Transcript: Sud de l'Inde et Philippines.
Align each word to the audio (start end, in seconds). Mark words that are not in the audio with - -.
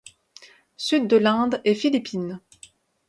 Sud 0.77 1.07
de 1.07 1.15
l'Inde 1.15 1.61
et 1.63 1.75
Philippines. 1.75 2.39